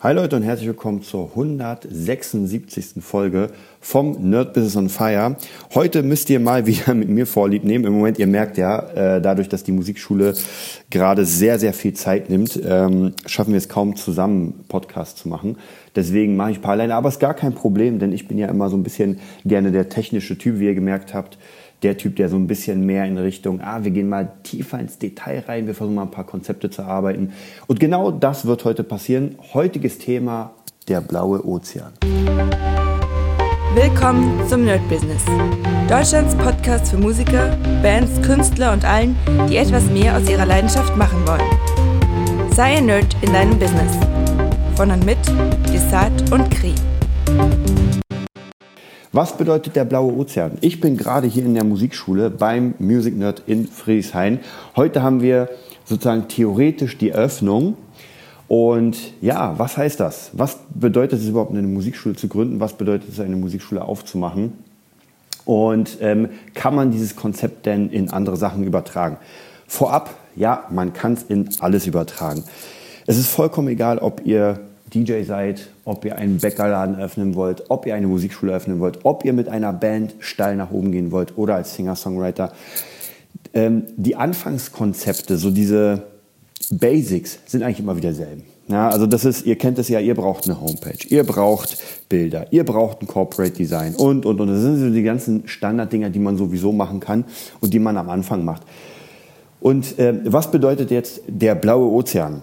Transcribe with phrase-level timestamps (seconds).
[0.00, 3.02] Hi Leute und herzlich willkommen zur 176.
[3.02, 3.50] Folge
[3.80, 5.34] vom Nerd Business on Fire.
[5.74, 7.84] Heute müsst ihr mal wieder mit mir Vorlieb nehmen.
[7.84, 10.34] Im Moment, ihr merkt ja, äh, dadurch, dass die Musikschule
[10.88, 15.56] gerade sehr, sehr viel Zeit nimmt, ähm, schaffen wir es kaum zusammen, Podcast zu machen.
[15.96, 18.38] Deswegen mache ich ein paar alleine, aber es ist gar kein Problem, denn ich bin
[18.38, 21.38] ja immer so ein bisschen gerne der technische Typ, wie ihr gemerkt habt
[21.82, 24.98] der Typ, der so ein bisschen mehr in Richtung, ah, wir gehen mal tiefer ins
[24.98, 27.32] Detail rein, wir versuchen mal ein paar Konzepte zu arbeiten.
[27.66, 29.36] Und genau das wird heute passieren.
[29.54, 30.52] Heutiges Thema,
[30.88, 31.92] der blaue Ozean.
[33.74, 35.22] Willkommen zum Nerd Business.
[35.88, 39.16] Deutschlands Podcast für Musiker, Bands, Künstler und allen,
[39.48, 42.50] die etwas mehr aus ihrer Leidenschaft machen wollen.
[42.50, 43.96] Sei ein Nerd in deinem Business.
[44.74, 45.18] Von und mit
[45.72, 46.74] Desart und Kri.
[49.12, 50.58] Was bedeutet der blaue Ozean?
[50.60, 54.40] Ich bin gerade hier in der Musikschule beim Music Nerd in Friedrichshain.
[54.76, 55.48] Heute haben wir
[55.86, 57.78] sozusagen theoretisch die Eröffnung.
[58.48, 60.30] Und ja, was heißt das?
[60.34, 62.60] Was bedeutet es überhaupt, eine Musikschule zu gründen?
[62.60, 64.52] Was bedeutet es, eine Musikschule aufzumachen?
[65.46, 69.16] Und ähm, kann man dieses Konzept denn in andere Sachen übertragen?
[69.66, 72.44] Vorab, ja, man kann es in alles übertragen.
[73.06, 77.86] Es ist vollkommen egal, ob ihr DJ seid, ob ihr einen Bäckerladen öffnen wollt, ob
[77.86, 81.36] ihr eine Musikschule öffnen wollt, ob ihr mit einer Band steil nach oben gehen wollt
[81.36, 82.52] oder als Singer-Songwriter.
[83.54, 86.04] Ähm, die Anfangskonzepte, so diese
[86.70, 88.44] Basics, sind eigentlich immer wieder dieselben.
[88.68, 91.78] Ja, also das ist, ihr kennt es ja, ihr braucht eine Homepage, ihr braucht
[92.10, 94.48] Bilder, ihr braucht ein Corporate Design und, und, und.
[94.48, 97.24] Das sind so die ganzen Standarddinger, die man sowieso machen kann
[97.60, 98.62] und die man am Anfang macht.
[99.60, 102.42] Und äh, was bedeutet jetzt der blaue Ozean?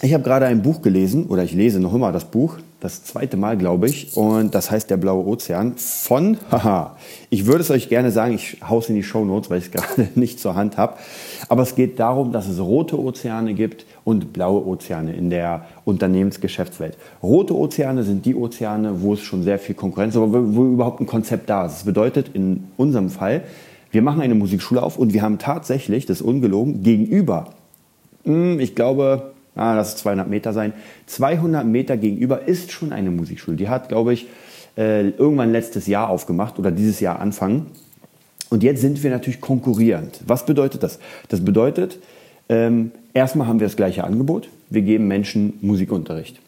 [0.00, 3.36] Ich habe gerade ein Buch gelesen, oder ich lese noch immer das Buch, das zweite
[3.36, 6.96] Mal, glaube ich, und das heißt Der blaue Ozean von, haha,
[7.30, 9.70] ich würde es euch gerne sagen, ich haus in die Show Notes, weil ich es
[9.72, 10.94] gerade nicht zur Hand habe,
[11.48, 16.96] aber es geht darum, dass es rote Ozeane gibt und blaue Ozeane in der Unternehmensgeschäftswelt.
[17.20, 21.06] Rote Ozeane sind die Ozeane, wo es schon sehr viel Konkurrenz, aber wo, überhaupt ein
[21.06, 21.72] Konzept da ist.
[21.72, 23.42] Das bedeutet in unserem Fall,
[23.90, 27.46] wir machen eine Musikschule auf und wir haben tatsächlich, das ist ungelogen, gegenüber,
[28.24, 30.72] hm, ich glaube, ah, lass es 200 Meter sein,
[31.06, 33.56] 200 Meter gegenüber ist schon eine Musikschule.
[33.56, 34.26] Die hat, glaube ich,
[34.76, 37.66] äh, irgendwann letztes Jahr aufgemacht oder dieses Jahr anfangen.
[38.50, 40.20] Und jetzt sind wir natürlich konkurrierend.
[40.26, 40.98] Was bedeutet das?
[41.28, 41.98] Das bedeutet,
[42.48, 44.48] ähm, erstmal haben wir das gleiche Angebot.
[44.70, 46.40] Wir geben Menschen Musikunterricht.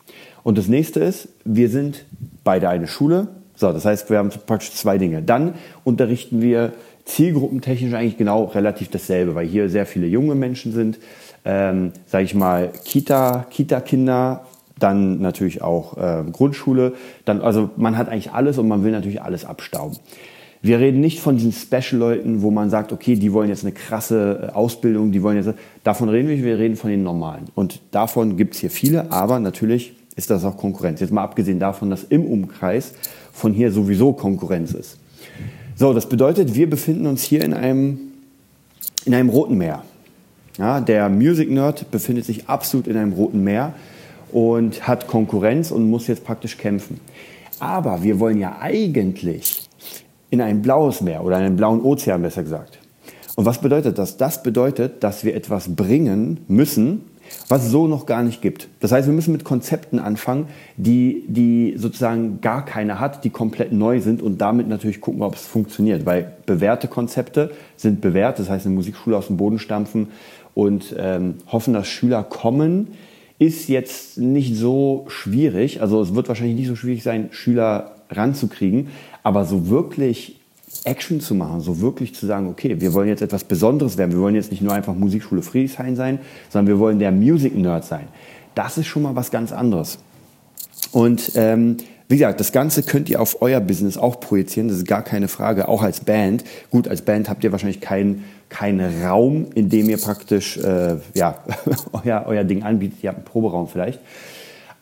[0.43, 2.05] Und das nächste ist, wir sind
[2.45, 3.29] beide eine Schule.
[3.55, 5.21] So, das heißt, wir haben praktisch zwei Dinge.
[5.21, 5.55] Dann
[5.85, 6.73] unterrichten wir
[7.11, 10.99] zielgruppentechnisch eigentlich genau relativ dasselbe, weil hier sehr viele junge Menschen sind
[11.45, 14.45] ähm, sage ich mal, Kita, Kita-Kinder,
[14.79, 16.95] dann natürlich auch äh, Grundschule.
[17.25, 19.99] Dann, also man hat eigentlich alles und man will natürlich alles abstauben.
[20.63, 24.51] Wir reden nicht von diesen Special-Leuten, wo man sagt, okay, die wollen jetzt eine krasse
[24.51, 25.55] äh, Ausbildung, die wollen jetzt.
[25.85, 27.47] Davon reden wir, wir reden von den normalen.
[27.55, 31.01] Und davon gibt es hier viele, aber natürlich ist das auch Konkurrenz.
[31.01, 32.95] Jetzt mal abgesehen davon, dass im Umkreis
[33.33, 34.99] von hier sowieso Konkurrenz ist.
[35.81, 37.99] So, das bedeutet, wir befinden uns hier in einem,
[39.07, 39.83] in einem roten Meer.
[40.59, 43.73] Ja, der Music Nerd befindet sich absolut in einem roten Meer
[44.31, 47.01] und hat Konkurrenz und muss jetzt praktisch kämpfen.
[47.61, 49.71] Aber wir wollen ja eigentlich
[50.29, 52.79] in ein blaues Meer oder einen blauen Ozean besser gesagt.
[53.37, 54.19] Und was bedeutet das?
[54.19, 57.07] Das bedeutet, dass wir etwas bringen müssen,
[57.49, 58.69] was es so noch gar nicht gibt.
[58.81, 60.47] Das heißt, wir müssen mit Konzepten anfangen,
[60.77, 65.35] die, die sozusagen gar keine hat, die komplett neu sind und damit natürlich gucken, ob
[65.35, 66.07] es funktioniert.
[66.07, 70.09] Weil bewährte Konzepte sind bewährt, das heißt, eine Musikschule aus dem Boden stampfen
[70.55, 72.89] und ähm, hoffen, dass Schüler kommen,
[73.39, 75.81] ist jetzt nicht so schwierig.
[75.81, 78.89] Also es wird wahrscheinlich nicht so schwierig sein, Schüler ranzukriegen,
[79.23, 80.40] aber so wirklich
[80.85, 84.21] Action zu machen, so wirklich zu sagen, okay, wir wollen jetzt etwas Besonderes werden, wir
[84.21, 88.09] wollen jetzt nicht nur einfach Musikschule Friedrichshain sein, sondern wir wollen der Music Nerd sein.
[88.55, 89.99] Das ist schon mal was ganz anderes.
[90.93, 91.77] Und ähm,
[92.09, 95.29] wie gesagt, das Ganze könnt ihr auf euer Business auch projizieren, das ist gar keine
[95.29, 96.45] Frage, auch als Band.
[96.71, 101.39] Gut, als Band habt ihr wahrscheinlich keinen keinen Raum, in dem ihr praktisch äh, ja,
[102.05, 102.99] euer, euer Ding anbietet.
[103.03, 104.01] Ihr habt einen Proberaum vielleicht.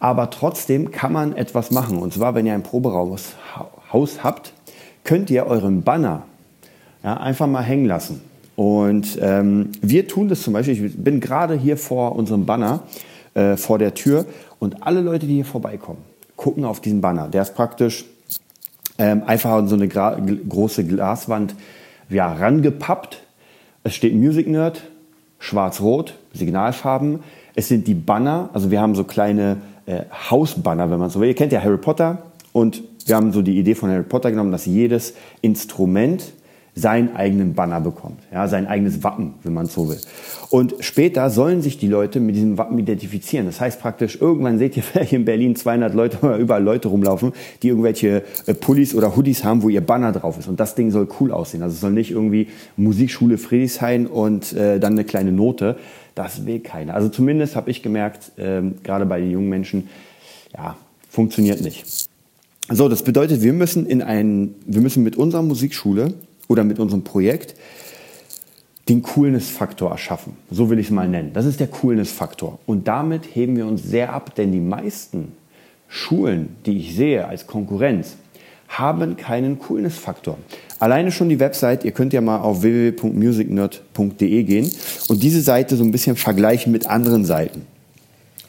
[0.01, 1.99] Aber trotzdem kann man etwas machen.
[1.99, 3.35] Und zwar, wenn ihr ein Proberaumhaus
[4.23, 4.53] habt,
[5.09, 6.25] könnt ihr euren Banner
[7.03, 8.21] ja, einfach mal hängen lassen.
[8.57, 12.83] Und ähm, wir tun das zum Beispiel, ich bin gerade hier vor unserem Banner,
[13.33, 14.27] äh, vor der Tür
[14.59, 16.01] und alle Leute, die hier vorbeikommen,
[16.37, 17.29] gucken auf diesen Banner.
[17.29, 18.05] Der ist praktisch
[18.99, 21.55] ähm, einfach an so eine große Glaswand
[22.11, 23.23] ja, rangepappt.
[23.85, 24.83] Es steht Music Nerd,
[25.39, 27.21] schwarz-rot, Signalfarben.
[27.55, 29.57] Es sind die Banner, also wir haben so kleine
[29.87, 30.01] äh,
[30.31, 31.29] Hausbanner, wenn man so will.
[31.29, 34.53] Ihr kennt ja Harry Potter und wir haben so die Idee von Harry Potter genommen,
[34.53, 36.33] dass jedes Instrument
[36.79, 39.99] seinen eigenen Banner bekommt, ja, sein eigenes Wappen, wenn man so will.
[40.51, 43.47] Und später sollen sich die Leute mit diesem Wappen identifizieren.
[43.47, 47.33] Das heißt praktisch, irgendwann seht ihr vielleicht in Berlin 200 Leute oder überall Leute rumlaufen,
[47.63, 50.49] die irgendwelche äh, Pullis oder Hoodies haben, wo ihr Banner drauf ist.
[50.49, 51.63] Und das Ding soll cool aussehen.
[51.63, 55.77] Also es soll nicht irgendwie Musikschule Friedrichshain und äh, dann eine kleine Note.
[56.15, 56.95] Das will keiner.
[56.95, 59.89] Also zumindest habe ich gemerkt, ähm, gerade bei den jungen Menschen,
[60.57, 60.77] ja,
[61.11, 62.08] funktioniert nicht.
[62.71, 66.13] So, das bedeutet, wir müssen in einen, wir müssen mit unserer Musikschule
[66.49, 67.55] oder mit unserem Projekt
[68.89, 70.35] den Coolness-Faktor erschaffen.
[70.51, 71.33] So will ich es mal nennen.
[71.33, 72.59] Das ist der Coolness-Faktor.
[72.67, 75.33] Und damit heben wir uns sehr ab, denn die meisten
[75.89, 78.17] Schulen, die ich sehe als Konkurrenz,
[78.69, 80.37] haben keinen Coolness-Faktor.
[80.79, 84.71] Alleine schon die Website, ihr könnt ja mal auf www.musicnerd.de gehen
[85.09, 87.67] und diese Seite so ein bisschen vergleichen mit anderen Seiten.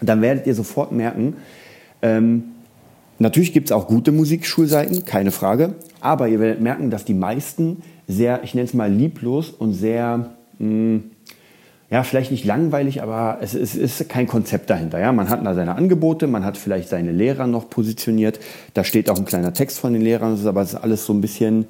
[0.01, 1.38] Dann werdet ihr sofort merken,
[2.01, 2.44] ähm,
[3.19, 5.75] Natürlich gibt es auch gute Musikschulseiten, keine Frage.
[6.00, 10.31] Aber ihr werdet merken, dass die meisten sehr, ich nenne es mal lieblos und sehr,
[10.57, 11.04] mh, hm,
[11.92, 15.00] ja, vielleicht nicht langweilig, aber es, es, ist kein Konzept dahinter.
[15.00, 15.12] Ja?
[15.12, 18.39] Man hat da seine Angebote, man hat vielleicht seine Lehrer noch positioniert.
[18.75, 21.21] Da steht auch ein kleiner Text von den Lehrern, aber es ist alles so ein
[21.21, 21.66] bisschen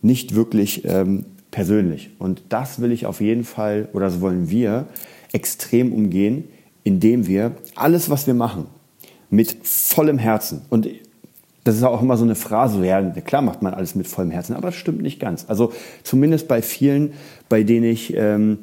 [0.00, 2.10] nicht wirklich ähm, persönlich.
[2.18, 4.86] Und das will ich auf jeden Fall, oder so wollen wir,
[5.32, 6.44] extrem umgehen,
[6.82, 8.68] indem wir alles, was wir machen,
[9.30, 10.62] mit vollem Herzen.
[10.70, 10.88] Und
[11.64, 14.54] das ist auch immer so eine Phrase, ja, klar macht man alles mit vollem Herzen,
[14.54, 15.46] aber das stimmt nicht ganz.
[15.48, 15.72] Also
[16.04, 17.12] zumindest bei vielen,
[17.48, 18.58] bei denen ich, ähm,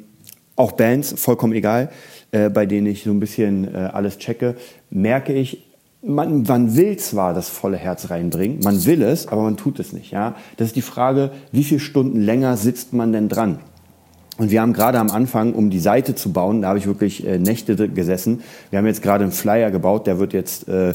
[0.56, 1.90] auch Bands, vollkommen egal,
[2.32, 4.56] äh, bei denen ich so ein bisschen äh, alles checke,
[4.88, 5.66] merke ich,
[6.02, 9.92] man, man will zwar das volle Herz reinbringen, man will es, aber man tut es
[9.92, 10.10] nicht.
[10.10, 10.34] Ja?
[10.56, 13.58] Das ist die Frage, wie viele Stunden länger sitzt man denn dran?
[14.36, 17.26] Und wir haben gerade am Anfang, um die Seite zu bauen, da habe ich wirklich
[17.26, 18.42] äh, Nächte gesessen.
[18.70, 20.92] Wir haben jetzt gerade einen Flyer gebaut, der wird jetzt äh,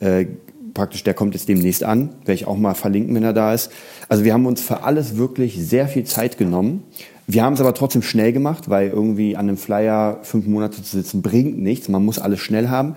[0.00, 0.26] äh,
[0.74, 2.10] praktisch, der kommt jetzt demnächst an.
[2.20, 3.72] Werde ich auch mal verlinken, wenn er da ist.
[4.08, 6.82] Also wir haben uns für alles wirklich sehr viel Zeit genommen.
[7.26, 10.96] Wir haben es aber trotzdem schnell gemacht, weil irgendwie an einem Flyer fünf Monate zu
[10.96, 11.88] sitzen bringt nichts.
[11.88, 12.94] Man muss alles schnell haben.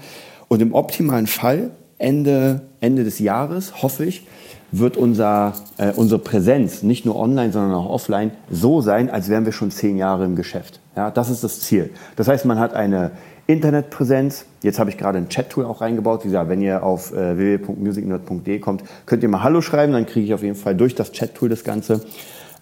[0.49, 4.25] Und im optimalen Fall Ende, Ende des Jahres, hoffe ich,
[4.71, 9.45] wird unser, äh, unsere Präsenz nicht nur online, sondern auch offline so sein, als wären
[9.45, 10.79] wir schon zehn Jahre im Geschäft.
[10.95, 11.91] Ja, das ist das Ziel.
[12.15, 13.11] Das heißt, man hat eine
[13.47, 14.45] Internetpräsenz.
[14.61, 16.23] Jetzt habe ich gerade ein Chat-Tool auch reingebaut.
[16.23, 20.25] Wie gesagt, wenn ihr auf äh, www.musicnerd.de kommt, könnt ihr mal Hallo schreiben, dann kriege
[20.25, 22.01] ich auf jeden Fall durch das Chat-Tool das Ganze.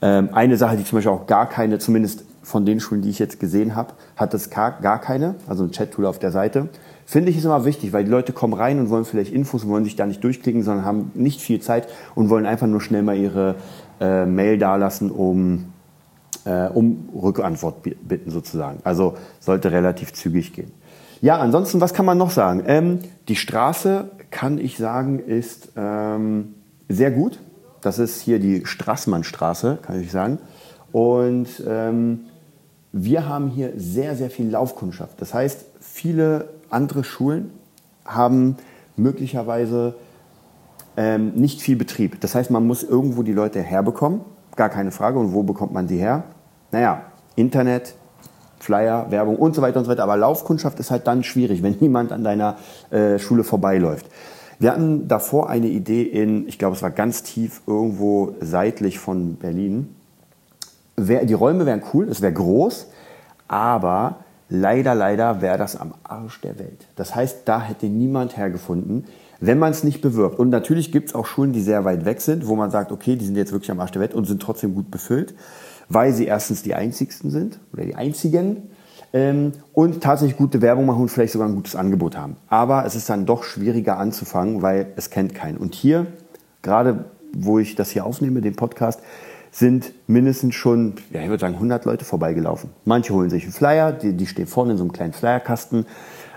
[0.02, 3.20] Ähm, eine Sache, die zum Beispiel auch gar keine, zumindest von den Schulen, die ich
[3.20, 6.70] jetzt gesehen habe, hat das gar, gar keine, also ein Chat-Tool auf der Seite.
[7.10, 9.70] Finde ich ist immer wichtig, weil die Leute kommen rein und wollen vielleicht Infos und
[9.70, 13.02] wollen sich da nicht durchklicken, sondern haben nicht viel Zeit und wollen einfach nur schnell
[13.02, 13.56] mal ihre
[14.02, 15.72] äh, Mail dalassen, um,
[16.44, 18.80] äh, um Rückantwort bitten sozusagen.
[18.84, 20.74] Also sollte relativ zügig gehen.
[21.22, 22.64] Ja, ansonsten, was kann man noch sagen?
[22.68, 23.00] Ähm,
[23.30, 26.56] die Straße, kann ich sagen, ist ähm,
[26.90, 27.40] sehr gut.
[27.80, 30.40] Das ist hier die Straßmannstraße, kann ich sagen.
[30.92, 32.26] Und ähm,
[33.04, 35.22] wir haben hier sehr, sehr viel Laufkundschaft.
[35.22, 37.52] Das heißt, viele andere Schulen
[38.06, 38.58] haben
[38.96, 39.96] möglicherweise
[40.96, 42.20] ähm, nicht viel Betrieb.
[42.22, 44.22] Das heißt, man muss irgendwo die Leute herbekommen,
[44.56, 45.20] gar keine Frage.
[45.20, 46.24] Und wo bekommt man die her?
[46.72, 47.04] Naja,
[47.36, 47.96] Internet,
[48.60, 50.04] Flyer, Werbung und so weiter und so weiter.
[50.04, 52.58] Aber Laufkundschaft ist halt dann schwierig, wenn niemand an deiner
[52.90, 54.08] äh, Schule vorbeiläuft.
[54.60, 59.36] Wir hatten davor eine Idee in, ich glaube, es war ganz tief irgendwo seitlich von
[59.36, 59.96] Berlin.
[61.00, 62.88] Die Räume wären cool, es wäre groß,
[63.48, 64.18] aber
[64.50, 66.88] Leider, leider wäre das am Arsch der Welt.
[66.96, 69.06] Das heißt, da hätte niemand hergefunden,
[69.42, 70.40] wenn man es nicht bewirbt.
[70.40, 73.18] Und natürlich gibt es auch Schulen, die sehr weit weg sind, wo man sagt, okay,
[73.18, 75.36] die sind jetzt wirklich am Arsch der Welt und sind trotzdem gut befüllt,
[75.90, 78.70] weil sie erstens die einzigsten sind oder die einzigen
[79.12, 82.38] ähm, und tatsächlich gute Werbung machen und vielleicht sogar ein gutes Angebot haben.
[82.48, 85.58] Aber es ist dann doch schwieriger anzufangen, weil es kennt keinen.
[85.58, 86.08] Und hier,
[86.62, 89.02] gerade wo ich das hier aufnehme, den Podcast,
[89.52, 92.70] sind mindestens schon, ja, ich würde sagen, 100 Leute vorbeigelaufen.
[92.86, 95.86] Manche holen sich einen Flyer, die, die stehen vorne in so einem kleinen Flyerkasten.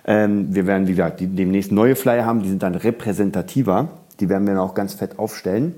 [0.07, 3.89] Ähm, wir werden, wie gesagt, die, demnächst neue Flyer haben, die sind dann repräsentativer.
[4.21, 5.75] Die werden wir dann auch ganz fett aufstellen.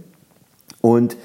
[0.80, 1.16] Und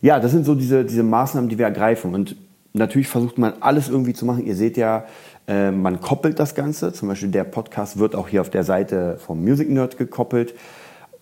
[0.00, 2.14] ja, das sind so diese, diese Maßnahmen, die wir ergreifen.
[2.14, 2.36] Und
[2.72, 4.44] natürlich versucht man alles irgendwie zu machen.
[4.44, 5.04] Ihr seht ja,
[5.46, 6.92] äh, man koppelt das Ganze.
[6.92, 10.54] Zum Beispiel der Podcast wird auch hier auf der Seite vom Music Nerd gekoppelt.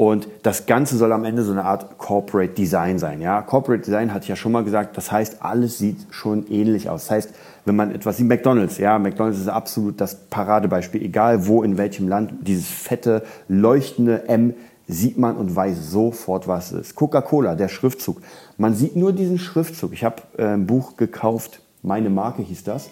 [0.01, 3.21] Und das Ganze soll am Ende so eine Art Corporate Design sein.
[3.21, 3.43] Ja?
[3.43, 7.03] Corporate Design hatte ich ja schon mal gesagt, das heißt, alles sieht schon ähnlich aus.
[7.03, 7.35] Das heißt,
[7.67, 12.09] wenn man etwas wie McDonalds, ja, McDonalds ist absolut das Paradebeispiel, egal wo, in welchem
[12.09, 14.55] Land, dieses fette, leuchtende M
[14.89, 16.95] sieht man und weiß sofort, was es ist.
[16.95, 18.23] Coca-Cola, der Schriftzug.
[18.57, 19.93] Man sieht nur diesen Schriftzug.
[19.93, 22.89] Ich habe äh, ein Buch gekauft, meine Marke hieß das.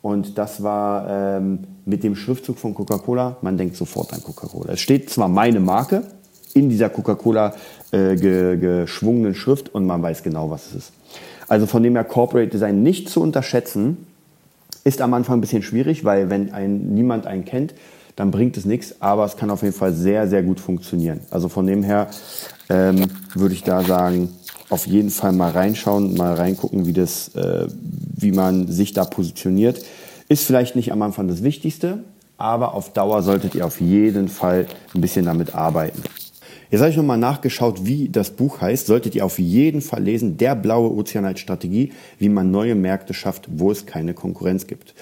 [0.00, 3.36] Und das war ähm, mit dem Schriftzug von Coca-Cola.
[3.42, 4.72] Man denkt sofort an Coca-Cola.
[4.72, 6.04] Es steht zwar meine Marke,
[6.58, 7.54] in dieser Coca-Cola
[7.92, 10.92] äh, ge, geschwungenen Schrift und man weiß genau, was es ist.
[11.48, 14.06] Also von dem her Corporate Design nicht zu unterschätzen,
[14.84, 17.74] ist am Anfang ein bisschen schwierig, weil wenn ein, niemand einen kennt,
[18.16, 21.20] dann bringt es nichts, aber es kann auf jeden Fall sehr, sehr gut funktionieren.
[21.30, 22.08] Also von dem her
[22.68, 24.30] ähm, würde ich da sagen,
[24.70, 27.68] auf jeden Fall mal reinschauen, mal reingucken, wie, das, äh,
[28.16, 29.80] wie man sich da positioniert.
[30.28, 32.04] Ist vielleicht nicht am Anfang das Wichtigste,
[32.36, 36.02] aber auf Dauer solltet ihr auf jeden Fall ein bisschen damit arbeiten.
[36.70, 38.86] Jetzt habe ich nochmal nachgeschaut, wie das Buch heißt.
[38.86, 40.36] Solltet ihr auf jeden Fall lesen.
[40.36, 44.94] Der blaue Ozeanite-Strategie, wie man neue Märkte schafft, wo es keine Konkurrenz gibt.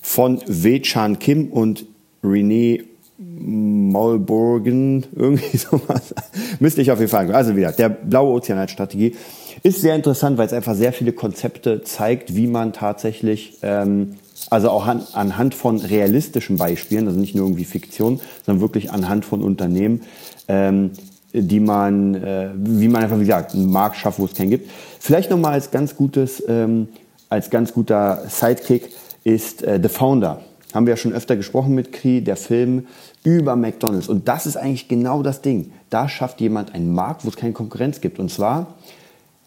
[0.00, 1.86] Von Wei Chan Kim und
[2.22, 2.84] René
[3.18, 6.14] Maulburgen, irgendwie sowas.
[6.60, 7.32] Müsste ich auf jeden Fall.
[7.34, 9.16] Also wieder, der blaue Ozeanite-Strategie
[9.64, 14.14] ist sehr interessant, weil es einfach sehr viele Konzepte zeigt, wie man tatsächlich, ähm,
[14.50, 19.24] also auch an, anhand von realistischen Beispielen, also nicht nur irgendwie Fiktion, sondern wirklich anhand
[19.24, 20.02] von Unternehmen,
[20.46, 20.92] ähm,
[21.32, 24.70] die man, äh, wie man einfach, wie gesagt, einen Markt schafft, wo es keinen gibt.
[24.98, 26.88] Vielleicht nochmal als ganz gutes, ähm,
[27.28, 28.90] als ganz guter Sidekick
[29.24, 30.40] ist äh, The Founder.
[30.74, 32.86] Haben wir ja schon öfter gesprochen mit Kri, der Film
[33.24, 34.08] über McDonalds.
[34.08, 35.72] Und das ist eigentlich genau das Ding.
[35.90, 38.18] Da schafft jemand einen Markt, wo es keine Konkurrenz gibt.
[38.18, 38.74] Und zwar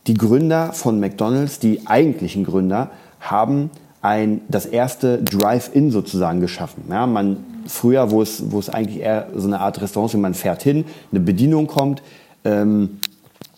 [0.07, 3.69] die Gründer von McDonalds, die eigentlichen Gründer, haben
[4.01, 6.85] ein, das erste Drive-In sozusagen geschaffen.
[6.89, 10.33] Ja, man, früher, wo es, wo es eigentlich eher so eine Art Restaurant ist, man
[10.33, 12.01] fährt hin, eine Bedienung kommt,
[12.43, 12.99] ähm,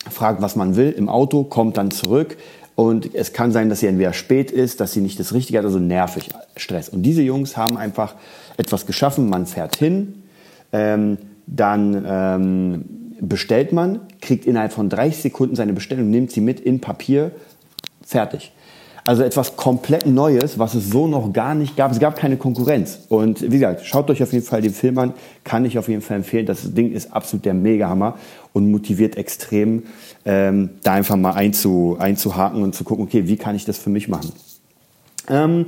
[0.09, 2.37] fragt, was man will im Auto, kommt dann zurück
[2.75, 5.65] und es kann sein, dass sie entweder spät ist, dass sie nicht das Richtige hat,
[5.65, 6.89] also nervig, Stress.
[6.89, 8.15] Und diese Jungs haben einfach
[8.57, 10.23] etwas geschaffen, man fährt hin,
[10.71, 12.85] ähm, dann ähm,
[13.21, 17.31] bestellt man, kriegt innerhalb von 30 Sekunden seine Bestellung, nimmt sie mit in Papier,
[18.03, 18.51] fertig.
[19.05, 21.91] Also etwas komplett Neues, was es so noch gar nicht gab.
[21.91, 22.99] Es gab keine Konkurrenz.
[23.09, 25.13] Und wie gesagt, schaut euch auf jeden Fall den Film an.
[25.43, 26.45] Kann ich auf jeden Fall empfehlen.
[26.45, 28.17] Das Ding ist absolut der Megahammer
[28.53, 29.83] und motiviert extrem,
[30.25, 33.89] ähm, da einfach mal einzu, einzuhaken und zu gucken, okay, wie kann ich das für
[33.89, 34.31] mich machen.
[35.29, 35.65] Ähm,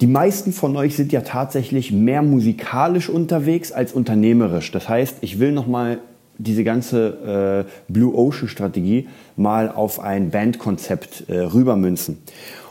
[0.00, 4.72] die meisten von euch sind ja tatsächlich mehr musikalisch unterwegs als unternehmerisch.
[4.72, 5.98] Das heißt, ich will nochmal
[6.40, 12.18] diese ganze äh, Blue Ocean Strategie mal auf ein Bandkonzept äh, rübermünzen.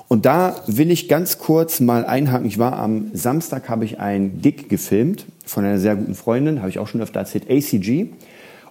[0.07, 2.47] Und da will ich ganz kurz mal einhaken.
[2.47, 6.69] Ich war am Samstag, habe ich ein Gig gefilmt von einer sehr guten Freundin, habe
[6.69, 8.07] ich auch schon öfter erzählt, ACG.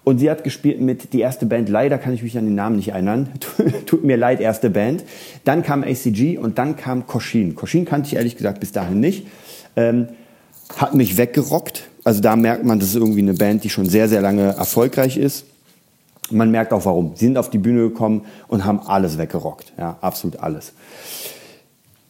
[0.03, 1.69] Und sie hat gespielt mit die erste Band.
[1.69, 3.29] Leider kann ich mich an den Namen nicht erinnern.
[3.87, 5.05] Tut mir leid, erste Band.
[5.45, 7.55] Dann kam ACG und dann kam Koshin.
[7.55, 9.27] Koshin kannte ich ehrlich gesagt bis dahin nicht.
[9.77, 10.09] Ähm,
[10.77, 11.89] hat mich weggerockt.
[12.09, 15.19] Also da merkt man, das ist irgendwie eine Band, die schon sehr, sehr lange erfolgreich
[15.19, 15.45] ist.
[16.31, 17.13] Man merkt auch warum.
[17.17, 19.75] Sie sind auf die Bühne gekommen und haben alles weggerockt.
[19.77, 20.73] Ja, absolut alles.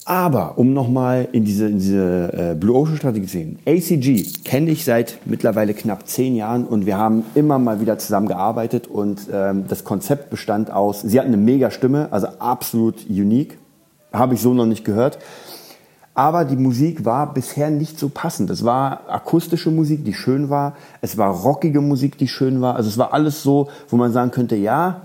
[0.04, 3.58] Aber um nochmal in diese, in diese äh, Blue Ocean Strategie zu sehen.
[3.66, 8.86] ACG kenne ich seit mittlerweile knapp zehn Jahren und wir haben immer mal wieder zusammengearbeitet
[8.86, 13.58] und ähm, das Konzept bestand aus, sie hat eine mega Stimme, also absolut unique,
[14.12, 15.18] habe ich so noch nicht gehört
[16.18, 18.50] aber die Musik war bisher nicht so passend.
[18.50, 22.75] Es war akustische Musik, die schön war, es war rockige Musik, die schön war.
[22.75, 25.02] Also es war alles so, wo man sagen könnte, ja,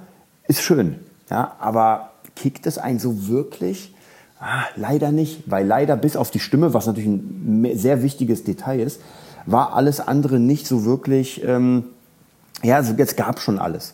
[0.48, 0.96] ist schön,
[1.29, 3.93] ja, aber kickt es einen so wirklich?
[4.39, 8.79] Ah, leider nicht, weil leider bis auf die Stimme, was natürlich ein sehr wichtiges Detail
[8.79, 9.00] ist,
[9.46, 11.84] war alles andere nicht so wirklich, ähm,
[12.63, 13.93] ja, also jetzt gab schon alles.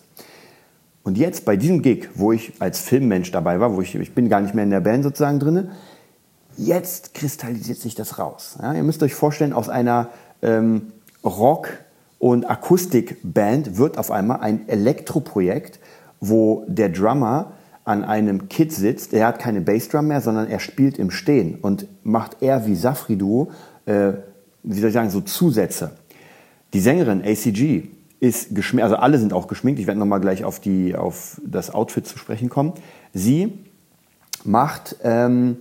[1.03, 4.29] Und jetzt bei diesem Gig, wo ich als Filmmensch dabei war, wo ich, ich bin
[4.29, 5.71] gar nicht mehr in der Band sozusagen drinne,
[6.59, 8.57] Jetzt kristallisiert sich das raus.
[8.61, 10.09] Ja, ihr müsst euch vorstellen, aus einer
[10.41, 10.91] ähm,
[11.23, 11.77] Rock-
[12.19, 15.79] und Akustikband wird auf einmal ein Elektroprojekt,
[16.19, 17.53] wo der Drummer
[17.85, 19.13] an einem Kit sitzt.
[19.13, 23.15] Er hat keine Bassdrum mehr, sondern er spielt im Stehen und macht eher wie Safri
[23.15, 23.51] Duo,
[23.85, 24.11] äh,
[24.63, 25.91] wie soll ich sagen, so Zusätze.
[26.73, 27.87] Die Sängerin ACG
[28.19, 29.79] ist geschminkt, also alle sind auch geschminkt.
[29.79, 32.73] Ich werde nochmal gleich auf, die, auf das Outfit zu sprechen kommen.
[33.13, 33.53] Sie
[34.43, 35.59] macht ähm,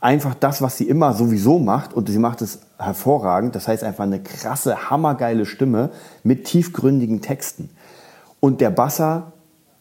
[0.00, 3.54] einfach das, was sie immer sowieso macht und sie macht es hervorragend.
[3.54, 5.90] Das heißt einfach eine krasse, hammergeile Stimme
[6.22, 7.70] mit tiefgründigen Texten.
[8.40, 9.32] Und der Basser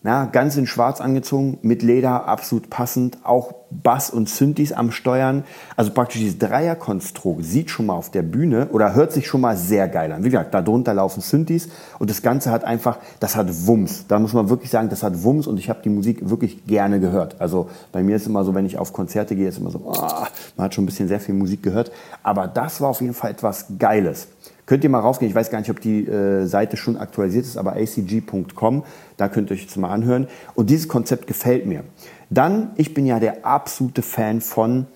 [0.05, 3.17] ja, ganz in schwarz angezogen, mit Leder, absolut passend.
[3.23, 5.43] Auch Bass und Synthes am Steuern.
[5.75, 9.57] Also praktisch dieses Dreierkonstrukt sieht schon mal auf der Bühne oder hört sich schon mal
[9.57, 10.23] sehr geil an.
[10.23, 14.05] Wie gesagt, da drunter laufen Synthes und das Ganze hat einfach, das hat Wumms.
[14.07, 16.99] Da muss man wirklich sagen, das hat Wumms und ich habe die Musik wirklich gerne
[16.99, 17.41] gehört.
[17.41, 20.25] Also bei mir ist immer so, wenn ich auf Konzerte gehe, ist immer so, oh,
[20.55, 21.91] man hat schon ein bisschen sehr viel Musik gehört.
[22.21, 24.27] Aber das war auf jeden Fall etwas Geiles.
[24.65, 27.57] Könnt ihr mal raufgehen, ich weiß gar nicht, ob die äh, Seite schon aktualisiert ist,
[27.57, 28.83] aber acg.com,
[29.17, 30.27] da könnt ihr euch das mal anhören.
[30.55, 31.83] Und dieses Konzept gefällt mir.
[32.31, 34.87] Dann, ich bin ja der absolute Fan von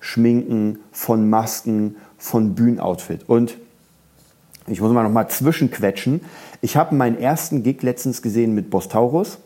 [0.00, 3.28] Schminken, von Masken, von Bühnenoutfit.
[3.28, 3.58] Und
[4.66, 6.20] Ich muss mal noch mal zwischenquetschen.
[6.60, 9.38] Ich habe meinen ersten Gig letztens gesehen mit Bostaurus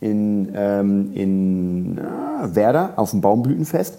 [0.00, 3.98] in, ähm, in äh, Werder auf dem Baumblütenfest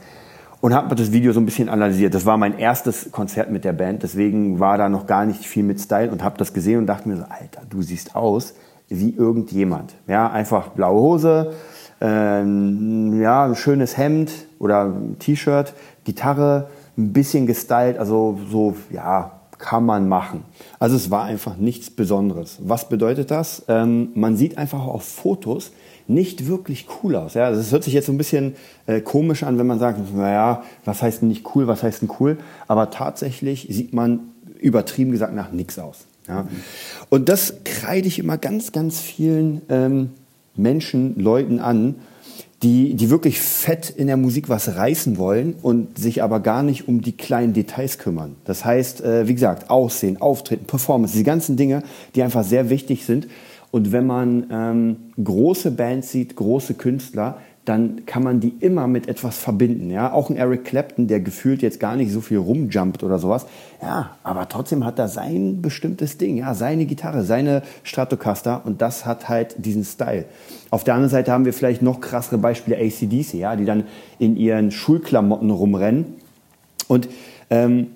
[0.61, 2.13] und habe das Video so ein bisschen analysiert.
[2.13, 5.63] Das war mein erstes Konzert mit der Band, deswegen war da noch gar nicht viel
[5.63, 8.55] mit Style und habe das gesehen und dachte mir so, Alter, du siehst aus
[8.89, 9.95] wie irgendjemand.
[10.07, 11.53] Ja, einfach blaue Hose,
[12.01, 15.73] ähm, ja, ein schönes Hemd oder T-Shirt,
[16.03, 20.43] Gitarre, ein bisschen gestylt, also so, ja, kann man machen.
[20.79, 22.57] Also es war einfach nichts Besonderes.
[22.63, 23.65] Was bedeutet das?
[23.67, 25.73] Ähm, man sieht einfach auf Fotos
[26.09, 27.35] nicht wirklich cool aus.
[27.35, 28.55] Ja, das hört sich jetzt so ein bisschen
[28.87, 32.09] äh, komisch an, wenn man sagt, naja, was heißt denn nicht cool, was heißt denn
[32.19, 32.37] cool?
[32.67, 34.19] Aber tatsächlich sieht man
[34.59, 36.05] übertrieben gesagt nach nichts aus.
[36.27, 36.47] Ja?
[37.09, 40.09] Und das kreide ich immer ganz, ganz vielen ähm,
[40.55, 41.95] Menschen, Leuten an,
[42.63, 46.87] die, die wirklich fett in der Musik was reißen wollen und sich aber gar nicht
[46.89, 48.35] um die kleinen Details kümmern.
[48.43, 51.83] Das heißt, äh, wie gesagt, Aussehen, Auftreten, Performance, die ganzen Dinge,
[52.15, 53.27] die einfach sehr wichtig sind.
[53.71, 57.37] Und wenn man ähm, große Bands sieht, große Künstler,
[57.69, 59.91] dann kann man die immer mit etwas verbinden.
[59.91, 60.11] Ja?
[60.11, 63.45] Auch ein Eric Clapton, der gefühlt jetzt gar nicht so viel rumjumpt oder sowas.
[63.79, 69.05] Ja, aber trotzdem hat er sein bestimmtes Ding, ja, seine Gitarre, seine Stratocaster und das
[69.05, 70.25] hat halt diesen Style.
[70.71, 73.83] Auf der anderen Seite haben wir vielleicht noch krassere Beispiele ACDC, ja, die dann
[74.17, 76.05] in ihren Schulklamotten rumrennen.
[76.87, 77.07] Und
[77.51, 77.87] ähm,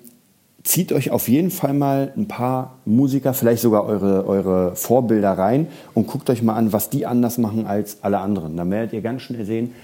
[0.64, 5.68] zieht euch auf jeden Fall mal ein paar Musiker, vielleicht sogar eure, eure Vorbilder rein
[5.92, 8.56] und guckt euch mal an, was die anders machen als alle anderen.
[8.56, 9.74] Dann werdet ihr ganz schnell sehen,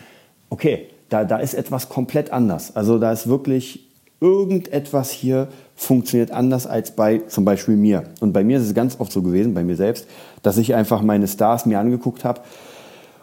[0.49, 2.75] okay, da, da ist etwas komplett anders.
[2.75, 3.87] Also da ist wirklich
[4.20, 8.04] irgendetwas hier funktioniert anders als bei zum Beispiel mir.
[8.20, 10.06] Und bei mir ist es ganz oft so gewesen, bei mir selbst,
[10.42, 12.40] dass ich einfach meine Stars mir angeguckt habe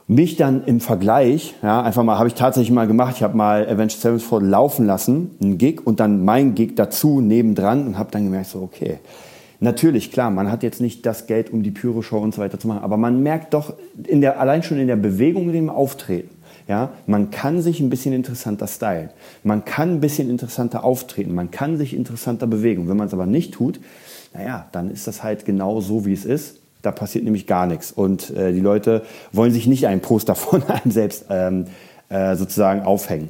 [0.07, 3.67] mich dann im Vergleich, ja, einfach mal, habe ich tatsächlich mal gemacht, ich habe mal
[3.67, 8.23] Avenged Sevenfold laufen lassen, einen Gig und dann mein Gig dazu nebendran und habe dann
[8.23, 8.99] gemerkt, so okay,
[9.59, 12.69] natürlich, klar, man hat jetzt nicht das Geld, um die Pyro-Show und so weiter zu
[12.69, 13.73] machen, aber man merkt doch
[14.05, 16.29] in der, allein schon in der Bewegung, in dem Auftreten,
[16.69, 19.09] ja, man kann sich ein bisschen interessanter stylen,
[19.43, 22.89] man kann ein bisschen interessanter auftreten, man kann sich interessanter bewegen.
[22.89, 23.79] Wenn man es aber nicht tut,
[24.33, 27.91] naja, dann ist das halt genau so, wie es ist da passiert nämlich gar nichts.
[27.91, 31.65] Und äh, die Leute wollen sich nicht ein Poster von einem selbst ähm,
[32.09, 33.29] äh, sozusagen aufhängen.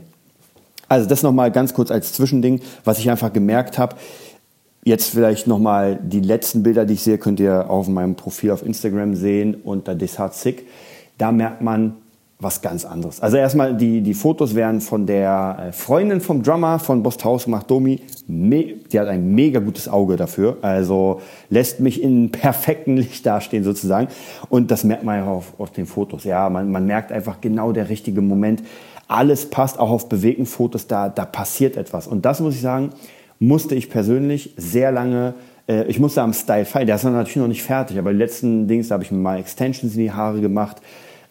[0.89, 3.95] Also das nochmal ganz kurz als Zwischending, was ich einfach gemerkt habe.
[4.83, 8.65] Jetzt vielleicht nochmal die letzten Bilder, die ich sehe, könnt ihr auf meinem Profil auf
[8.65, 10.67] Instagram sehen unter Desart Sick.
[11.17, 11.95] Da merkt man,
[12.39, 13.19] was ganz anderes.
[13.19, 17.69] Also erstmal, die, die Fotos werden von der äh, Freundin vom Drummer von Bosthaus gemacht,
[17.69, 17.99] Domi.
[18.27, 20.57] Die hat ein mega gutes Auge dafür.
[20.61, 24.09] Also lässt mich in perfektem Licht dastehen sozusagen.
[24.49, 26.25] Und das merkt man ja auf, auf den Fotos.
[26.25, 28.61] Ja, man, man merkt einfach genau der richtige Moment.
[29.07, 32.05] Alles passt, auch auf bewegten Fotos, da, da passiert etwas.
[32.05, 32.91] Und das muss ich sagen,
[33.39, 35.33] musste ich persönlich sehr lange
[35.67, 36.87] äh, ich musste am Style feilen.
[36.87, 39.39] Der ist natürlich noch nicht fertig, aber die letzten Dings, da habe ich mir mal
[39.39, 40.77] Extensions in die Haare gemacht.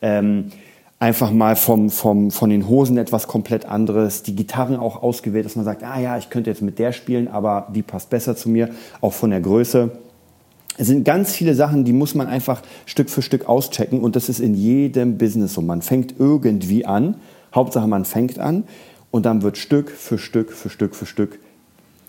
[0.03, 0.51] Ähm,
[0.99, 5.57] einfach mal vom, vom, von den Hosen etwas komplett anderes, die Gitarren auch ausgewählt, dass
[5.57, 8.49] man sagt, ah ja, ich könnte jetzt mit der spielen, aber die passt besser zu
[8.49, 9.91] mir, auch von der Größe.
[10.79, 14.29] Es sind ganz viele Sachen, die muss man einfach Stück für Stück auschecken und das
[14.29, 15.63] ist in jedem Business so.
[15.63, 17.17] Man fängt irgendwie an,
[17.55, 18.65] Hauptsache man fängt an
[19.11, 21.39] und dann wird Stück für Stück für Stück für Stück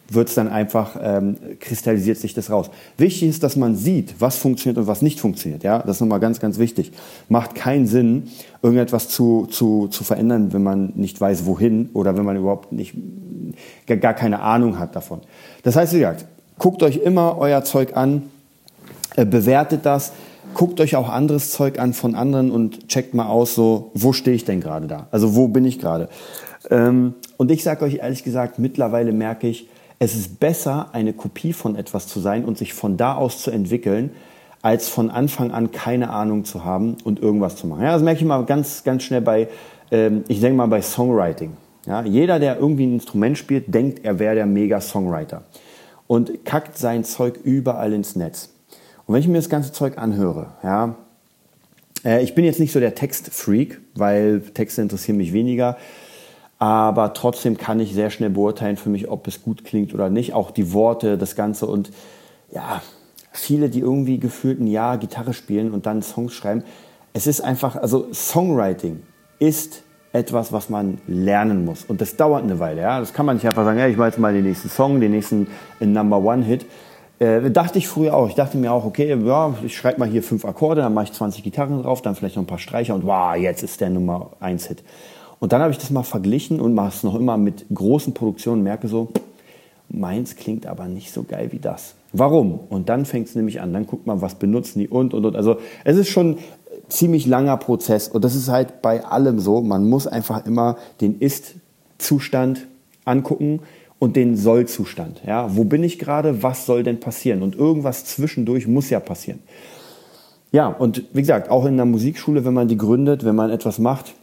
[0.10, 2.70] wird es dann einfach, ähm, kristallisiert sich das raus.
[2.98, 5.64] Wichtig ist, dass man sieht, was funktioniert und was nicht funktioniert.
[5.64, 6.92] Ja, das ist nochmal ganz, ganz wichtig.
[7.30, 8.30] Macht keinen Sinn,
[8.62, 12.94] irgendetwas zu, zu, zu verändern, wenn man nicht weiß, wohin oder wenn man überhaupt nicht,
[13.86, 15.22] gar keine Ahnung hat davon.
[15.64, 16.26] Das heißt, wie gesagt,
[16.58, 18.24] guckt euch immer euer Zeug an,
[19.16, 20.14] äh, bewertet das,
[20.54, 24.36] guckt euch auch anderes Zeug an von anderen und checkt mal aus, so, wo stehe
[24.36, 25.08] ich denn gerade da?
[25.12, 26.10] Also, wo bin ich gerade?
[26.70, 29.68] Ähm, und ich sage euch ehrlich gesagt, mittlerweile merke ich,
[30.00, 33.52] es ist besser, eine Kopie von etwas zu sein und sich von da aus zu
[33.52, 34.12] entwickeln,
[34.62, 37.84] als von Anfang an keine Ahnung zu haben und irgendwas zu machen.
[37.84, 39.48] Ja, das merke ich mal ganz, ganz schnell bei,
[39.92, 41.54] ähm, ich denke mal bei Songwriting.
[41.86, 45.44] Ja, jeder, der irgendwie ein Instrument spielt, denkt, er wäre der Mega-Songwriter
[46.06, 48.50] und kackt sein Zeug überall ins Netz.
[49.06, 50.96] Und wenn ich mir das ganze Zeug anhöre, ja,
[52.04, 55.78] äh, ich bin jetzt nicht so der Textfreak, weil Texte interessieren mich weniger
[56.60, 60.34] aber trotzdem kann ich sehr schnell beurteilen für mich, ob es gut klingt oder nicht.
[60.34, 61.92] Auch die Worte, das Ganze und
[62.52, 62.82] ja,
[63.32, 66.64] viele, die irgendwie gefühlt ein Jahr Gitarre spielen und dann Songs schreiben.
[67.14, 69.04] Es ist einfach, also Songwriting
[69.40, 71.84] ist etwas, was man lernen muss.
[71.86, 72.82] Und das dauert eine Weile.
[72.82, 73.00] Ja?
[73.00, 75.12] Das kann man nicht einfach sagen, ja, ich mache jetzt mal den nächsten Song, den
[75.12, 75.48] nächsten
[75.80, 76.66] Number One Hit.
[77.20, 78.30] Äh, dachte ich früher auch.
[78.30, 81.14] Ich dachte mir auch, okay, ja, ich schreibe mal hier fünf Akkorde, dann mache ich
[81.14, 84.32] 20 Gitarren drauf, dann vielleicht noch ein paar Streicher und wow, jetzt ist der Nummer
[84.40, 84.84] eins Hit.
[85.40, 88.64] Und dann habe ich das mal verglichen und mache es noch immer mit großen Produktionen,
[88.64, 89.10] merke so,
[89.90, 91.96] meins klingt aber nicht so geil wie das.
[92.14, 92.60] Warum?
[92.70, 93.74] Und dann fängt es nämlich an.
[93.74, 95.36] Dann guckt man, was benutzen die und und und.
[95.36, 96.38] Also es ist schon
[96.90, 99.62] ziemlich langer Prozess und das ist halt bei allem so.
[99.62, 102.68] Man muss einfach immer den Ist-Zustand
[103.06, 103.62] angucken
[104.00, 105.22] und den Soll-Zustand.
[105.26, 106.44] Ja, wo bin ich gerade?
[106.44, 107.42] Was soll denn passieren?
[107.42, 109.40] Und irgendwas zwischendurch muss ja passieren.
[110.52, 113.80] Ja, und wie gesagt, auch in der Musikschule, wenn man die gründet, wenn man etwas
[113.80, 114.14] macht,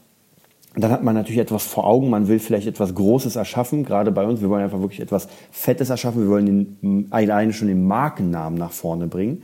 [0.76, 2.10] dann hat man natürlich etwas vor Augen.
[2.10, 3.84] Man will vielleicht etwas Großes erschaffen.
[3.84, 6.22] Gerade bei uns, wir wollen einfach wirklich etwas Fettes erschaffen.
[6.22, 9.42] Wir wollen den, alleine schon den Markennamen nach vorne bringen.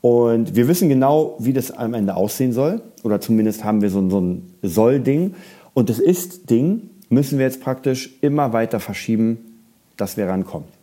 [0.00, 2.82] Und wir wissen genau, wie das am Ende aussehen soll.
[3.04, 5.34] Oder zumindest haben wir so, so ein Soll-Ding.
[5.72, 9.60] Und das Ist-Ding müssen wir jetzt praktisch immer weiter verschieben,
[9.96, 10.75] dass wir rankommen.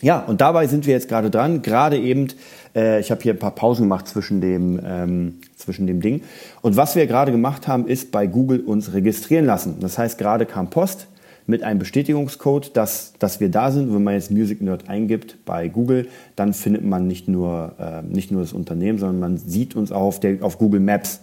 [0.00, 1.62] Ja, und dabei sind wir jetzt gerade dran.
[1.62, 2.28] Gerade eben,
[2.74, 6.22] äh, ich habe hier ein paar Pausen gemacht zwischen dem, ähm, zwischen dem Ding.
[6.62, 9.76] Und was wir gerade gemacht haben, ist bei Google uns registrieren lassen.
[9.80, 11.08] Das heißt, gerade kam Post
[11.48, 13.92] mit einem Bestätigungscode, dass, dass wir da sind.
[13.92, 16.06] Wenn man jetzt Music Nerd eingibt bei Google,
[16.36, 20.02] dann findet man nicht nur, äh, nicht nur das Unternehmen, sondern man sieht uns auch
[20.02, 21.20] auf, der, auf Google Maps.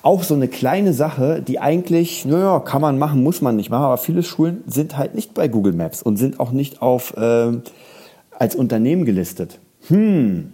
[0.00, 3.82] Auch so eine kleine Sache, die eigentlich, naja, kann man machen, muss man nicht machen,
[3.82, 7.52] aber viele Schulen sind halt nicht bei Google Maps und sind auch nicht auf, äh,
[8.38, 9.58] als Unternehmen gelistet.
[9.88, 10.52] Hm,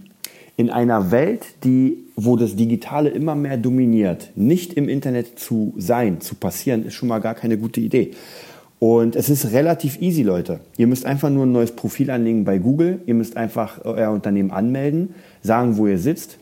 [0.56, 6.20] in einer Welt, die, wo das Digitale immer mehr dominiert, nicht im Internet zu sein,
[6.20, 8.12] zu passieren, ist schon mal gar keine gute Idee.
[8.78, 10.60] Und es ist relativ easy, Leute.
[10.76, 13.00] Ihr müsst einfach nur ein neues Profil anlegen bei Google.
[13.06, 16.38] Ihr müsst einfach euer Unternehmen anmelden, sagen, wo ihr sitzt.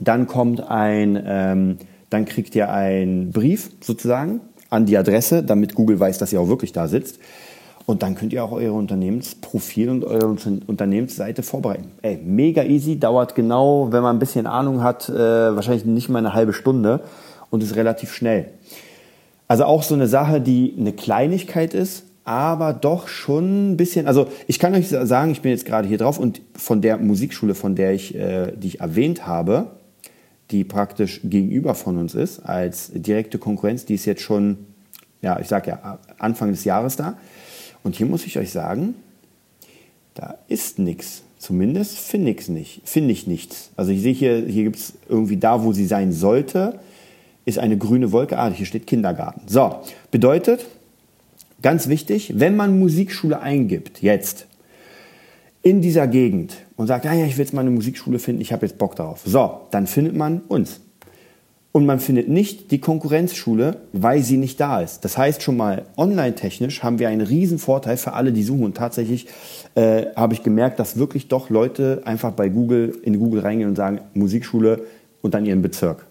[0.00, 1.76] Dann kommt ein, ähm,
[2.10, 6.48] dann kriegt ihr einen Brief sozusagen an die Adresse, damit Google weiß, dass ihr auch
[6.48, 7.18] wirklich da sitzt.
[7.90, 11.90] Und dann könnt ihr auch euer Unternehmensprofil und eure Unternehmensseite vorbereiten.
[12.02, 16.20] Ey, mega easy, dauert genau, wenn man ein bisschen Ahnung hat, äh, wahrscheinlich nicht mal
[16.20, 17.00] eine halbe Stunde
[17.50, 18.50] und ist relativ schnell.
[19.48, 24.06] Also auch so eine Sache, die eine Kleinigkeit ist, aber doch schon ein bisschen.
[24.06, 27.56] Also ich kann euch sagen, ich bin jetzt gerade hier drauf und von der Musikschule,
[27.56, 29.66] von der ich, äh, die ich erwähnt habe,
[30.52, 34.58] die praktisch gegenüber von uns ist, als direkte Konkurrenz, die ist jetzt schon,
[35.22, 37.16] ja, ich sag ja, Anfang des Jahres da.
[37.82, 38.94] Und hier muss ich euch sagen,
[40.14, 41.22] da ist nichts.
[41.38, 42.82] Zumindest finde ich nicht.
[42.84, 43.70] Finde ich nichts.
[43.76, 46.78] Also ich sehe hier, hier gibt es irgendwie da, wo sie sein sollte,
[47.46, 48.38] ist eine grüne Wolke.
[48.38, 49.42] Ah, hier steht Kindergarten.
[49.46, 49.76] So,
[50.10, 50.66] bedeutet,
[51.62, 54.46] ganz wichtig, wenn man Musikschule eingibt, jetzt,
[55.62, 58.52] in dieser Gegend und sagt, ja, ja, ich will jetzt mal eine Musikschule finden, ich
[58.52, 59.22] habe jetzt Bock darauf.
[59.24, 60.80] So, dann findet man uns.
[61.72, 65.04] Und man findet nicht die Konkurrenzschule, weil sie nicht da ist.
[65.04, 68.64] Das heißt schon mal, online-technisch haben wir einen riesen Vorteil für alle, die suchen.
[68.64, 69.28] Und tatsächlich
[69.76, 73.76] äh, habe ich gemerkt, dass wirklich doch Leute einfach bei Google, in Google reingehen und
[73.76, 74.82] sagen, Musikschule
[75.22, 76.06] und dann ihren Bezirk.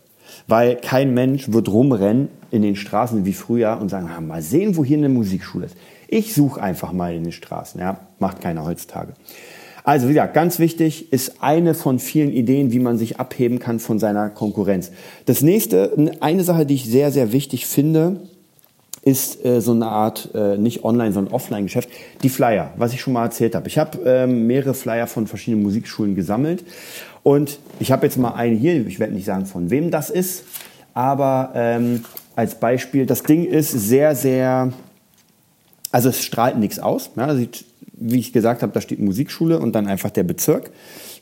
[0.47, 4.85] Weil kein Mensch wird rumrennen in den Straßen wie früher und sagen, mal sehen, wo
[4.85, 5.75] hier eine Musikschule ist.
[6.07, 7.81] Ich suche einfach mal in den Straßen.
[7.81, 9.13] Ja, macht keiner heutzutage.
[9.83, 13.79] Also wie gesagt, ganz wichtig ist eine von vielen Ideen, wie man sich abheben kann
[13.79, 14.91] von seiner Konkurrenz.
[15.25, 18.21] Das nächste, eine Sache, die ich sehr, sehr wichtig finde,
[19.01, 21.89] ist äh, so eine Art, äh, nicht Online, sondern Offline-Geschäft,
[22.21, 23.67] die Flyer, was ich schon mal erzählt habe.
[23.67, 26.63] Ich habe ähm, mehrere Flyer von verschiedenen Musikschulen gesammelt
[27.23, 30.43] und ich habe jetzt mal einen hier, ich werde nicht sagen, von wem das ist,
[30.93, 32.03] aber ähm,
[32.35, 34.73] als Beispiel, das Ding ist sehr, sehr,
[35.91, 37.11] also es strahlt nichts aus.
[37.15, 37.65] Ja, sieht,
[37.99, 40.71] wie ich gesagt habe, da steht Musikschule und dann einfach der Bezirk.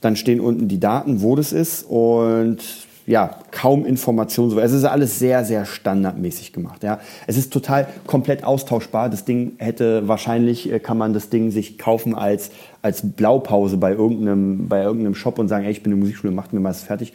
[0.02, 2.60] Dann stehen unten die Daten, wo das ist und
[3.08, 4.58] ja, kaum Informationen.
[4.60, 6.84] Es ist alles sehr, sehr standardmäßig gemacht.
[6.84, 7.00] Ja.
[7.26, 9.10] Es ist total komplett austauschbar.
[9.10, 13.94] Das Ding hätte wahrscheinlich, äh, kann man das Ding sich kaufen als, als Blaupause bei
[13.94, 16.84] irgendeinem, bei irgendeinem Shop und sagen, ey, ich bin eine Musikschule, macht mir mal das
[16.84, 17.14] fertig.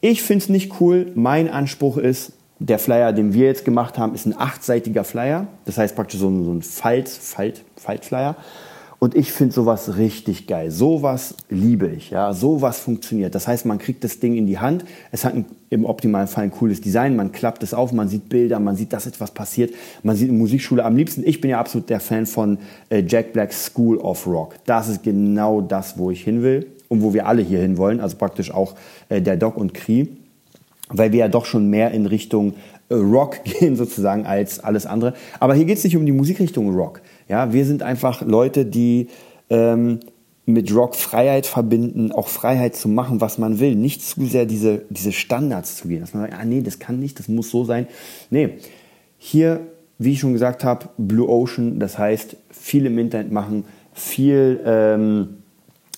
[0.00, 1.12] Ich finde es nicht cool.
[1.14, 5.46] Mein Anspruch ist, der Flyer, den wir jetzt gemacht haben, ist ein achtseitiger Flyer.
[5.66, 8.36] Das heißt praktisch so ein, so ein Falt, Falt, Faltflyer.
[9.02, 10.70] Und ich finde sowas richtig geil.
[10.70, 12.10] Sowas liebe ich.
[12.10, 13.34] Ja, sowas funktioniert.
[13.34, 14.84] Das heißt, man kriegt das Ding in die Hand.
[15.10, 17.16] Es hat ein, im optimalen Fall ein cooles Design.
[17.16, 19.74] Man klappt es auf, man sieht Bilder, man sieht, dass etwas passiert.
[20.04, 21.24] Man sieht in Musikschule am liebsten.
[21.26, 22.58] Ich bin ja absolut der Fan von
[22.90, 24.54] äh, Jack Black's School of Rock.
[24.66, 27.98] Das ist genau das, wo ich hin will und wo wir alle hier hin wollen.
[27.98, 28.76] Also praktisch auch
[29.08, 30.06] äh, der Doc und Cree.
[30.90, 32.54] Weil wir ja doch schon mehr in Richtung
[32.88, 35.14] äh, Rock gehen sozusagen als alles andere.
[35.40, 37.00] Aber hier geht es nicht um die Musikrichtung Rock.
[37.28, 39.08] Ja, wir sind einfach Leute, die
[39.50, 40.00] ähm,
[40.44, 43.76] mit Rock Freiheit verbinden, auch Freiheit zu machen, was man will.
[43.76, 46.98] Nicht zu sehr diese, diese Standards zu gehen, dass man sagt, ah nee, das kann
[46.98, 47.86] nicht, das muss so sein.
[48.30, 48.58] Nee,
[49.18, 49.60] hier,
[49.98, 55.28] wie ich schon gesagt habe, Blue Ocean, das heißt, viel im Internet machen, viel ähm,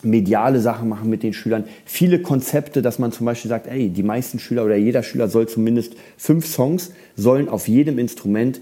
[0.03, 4.03] mediale Sachen machen mit den Schülern, viele Konzepte, dass man zum Beispiel sagt, ey, die
[4.03, 8.61] meisten Schüler oder jeder Schüler soll zumindest fünf Songs, sollen auf jedem Instrument,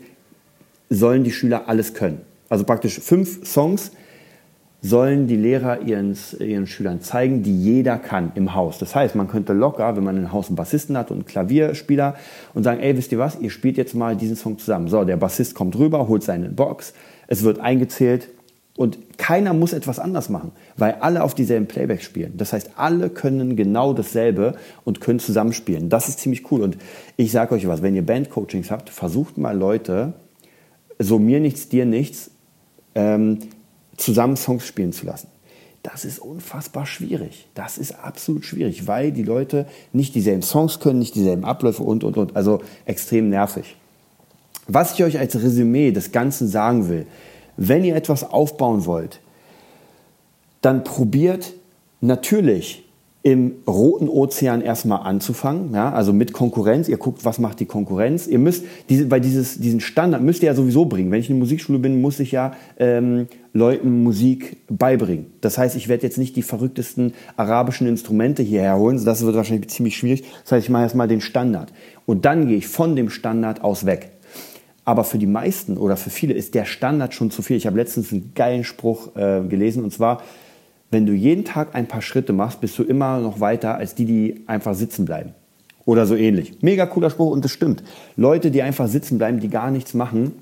[0.89, 2.21] sollen die Schüler alles können.
[2.53, 3.93] Also praktisch fünf Songs
[4.83, 8.79] sollen die Lehrer ihren, ihren Schülern zeigen, die jeder kann im Haus.
[8.79, 12.15] Das heißt, man könnte locker, wenn man im Haus einen Bassisten hat und einen Klavierspieler
[12.53, 14.89] und sagen, ey, wisst ihr was, ihr spielt jetzt mal diesen Song zusammen.
[14.89, 16.93] So, der Bassist kommt rüber, holt seine Box,
[17.27, 18.29] es wird eingezählt
[18.77, 22.35] und keiner muss etwas anders machen, weil alle auf dieselben Playbacks spielen.
[22.37, 25.89] Das heißt, alle können genau dasselbe und können zusammenspielen.
[25.89, 26.61] Das ist ziemlich cool.
[26.61, 26.77] Und
[27.17, 30.13] ich sage euch was, wenn ihr Bandcoachings habt, versucht mal Leute,
[30.99, 32.31] so mir nichts, dir nichts,
[32.95, 33.39] ähm,
[33.97, 35.29] zusammen Songs spielen zu lassen.
[35.83, 37.49] Das ist unfassbar schwierig.
[37.55, 42.05] Das ist absolut schwierig, weil die Leute nicht dieselben Songs können, nicht dieselben Abläufe und,
[42.05, 42.37] und, und.
[42.37, 43.77] Also extrem nervig.
[44.69, 47.07] Was ich euch als Resümee des Ganzen sagen will,
[47.57, 49.21] wenn ihr etwas aufbauen wollt,
[50.61, 51.53] dann probiert
[52.01, 52.85] natürlich
[53.25, 56.89] im roten Ozean erstmal anzufangen, ja, also mit Konkurrenz.
[56.89, 58.27] Ihr guckt, was macht die Konkurrenz.
[58.27, 61.13] Ihr müsst, diese, weil dieses, diesen Standard müsst ihr ja sowieso bringen.
[61.13, 65.27] Wenn ich in der Musikschule bin, muss ich ja ähm, Leuten Musik beibringen.
[65.41, 69.03] Das heißt, ich werde jetzt nicht die verrücktesten arabischen Instrumente hierher holen.
[69.05, 70.25] Das wird wahrscheinlich ziemlich schwierig.
[70.43, 71.73] Das heißt, ich mache erstmal den Standard.
[72.07, 74.11] Und dann gehe ich von dem Standard aus weg.
[74.85, 77.57] Aber für die meisten oder für viele ist der Standard schon zu viel.
[77.57, 80.23] Ich habe letztens einen geilen Spruch äh, gelesen und zwar,
[80.93, 84.05] wenn du jeden Tag ein paar Schritte machst, bist du immer noch weiter als die,
[84.05, 85.31] die einfach sitzen bleiben.
[85.87, 86.59] Oder so ähnlich.
[86.61, 87.83] Mega cooler Spruch und das stimmt.
[88.15, 90.33] Leute, die einfach sitzen bleiben, die gar nichts machen,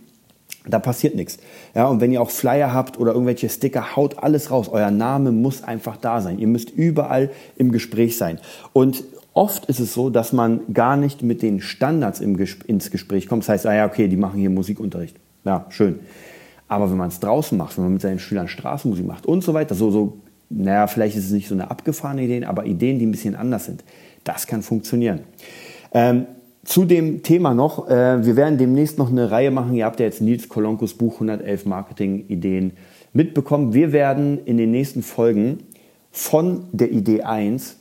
[0.66, 1.38] da passiert nichts.
[1.74, 4.68] Ja, und wenn ihr auch Flyer habt oder irgendwelche Sticker, haut alles raus.
[4.68, 6.40] Euer Name muss einfach da sein.
[6.40, 8.40] Ihr müsst überall im Gespräch sein.
[8.72, 12.90] Und oft ist es so, dass man gar nicht mit den Standards im Ges ins
[12.90, 13.44] Gespräch kommt.
[13.44, 15.16] Das heißt, ah ja, okay, die machen hier Musikunterricht.
[15.44, 16.00] Ja, schön.
[16.66, 19.54] Aber wenn man es draußen macht, wenn man mit seinen Schülern Straßenmusik macht und so
[19.54, 20.18] weiter, so, so
[20.50, 23.66] naja, vielleicht ist es nicht so eine abgefahrene Idee, aber Ideen, die ein bisschen anders
[23.66, 23.84] sind.
[24.24, 25.20] Das kann funktionieren.
[25.92, 26.26] Ähm,
[26.64, 29.74] zu dem Thema noch, äh, wir werden demnächst noch eine Reihe machen.
[29.74, 32.72] Ihr habt ja jetzt Nils Kolonkos Buch 111 Marketing-Ideen
[33.12, 33.72] mitbekommen.
[33.72, 35.60] Wir werden in den nächsten Folgen
[36.12, 37.76] von der Idee 1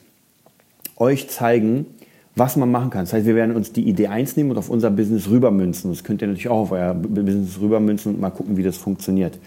[0.95, 1.87] euch zeigen,
[2.35, 3.01] was man machen kann.
[3.01, 5.91] Das heißt, wir werden uns die Idee 1 nehmen und auf unser Business rübermünzen.
[5.91, 9.37] Das könnt ihr natürlich auch auf euer Business rübermünzen und mal gucken, wie das funktioniert.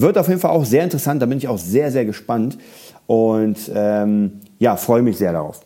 [0.00, 2.56] Wird auf jeden Fall auch sehr interessant, da bin ich auch sehr, sehr gespannt
[3.06, 5.60] und ähm, ja, freue mich sehr darauf.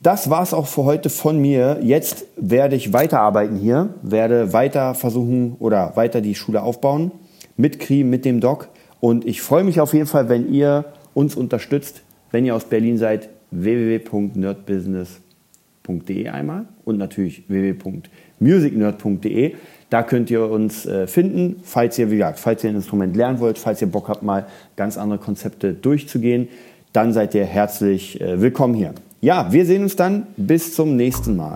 [0.00, 1.80] Das war es auch für heute von mir.
[1.82, 7.10] Jetzt werde ich weiterarbeiten hier, werde weiter versuchen oder weiter die Schule aufbauen
[7.56, 8.68] mit Kri, mit dem Doc.
[9.00, 10.84] Und ich freue mich auf jeden Fall, wenn ihr
[11.14, 15.24] uns unterstützt, wenn ihr aus Berlin seid, www.nerdbusiness.com
[15.84, 19.54] www.musicnerd.de einmal und natürlich www.musicnerd.de.
[19.94, 23.38] Da könnt ihr uns äh, finden, falls ihr, wie gesagt, falls ihr ein Instrument lernen
[23.38, 26.48] wollt, falls ihr Bock habt, mal ganz andere Konzepte durchzugehen,
[26.92, 28.92] dann seid ihr herzlich äh, willkommen hier.
[29.20, 30.26] Ja, wir sehen uns dann.
[30.36, 31.54] Bis zum nächsten Mal.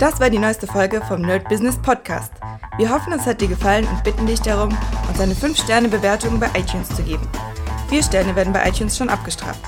[0.00, 2.32] Das war die neueste Folge vom Nerd Business Podcast.
[2.78, 4.76] Wir hoffen, es hat dir gefallen und bitten dich darum,
[5.08, 7.28] uns eine 5-Sterne-Bewertung bei iTunes zu geben.
[7.88, 9.62] Vier Sterne werden bei iTunes schon abgestraft.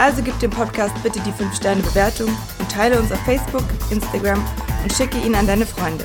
[0.00, 2.26] Also gib dem Podcast bitte die 5-Sterne-Bewertung
[2.58, 4.44] und teile uns auf Facebook, Instagram
[4.82, 6.04] und schicke ihn an deine Freunde.